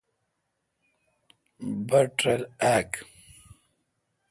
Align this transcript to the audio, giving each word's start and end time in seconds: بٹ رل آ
بٹ 1.87 2.11
رل 2.25 2.41
آ 2.75 2.75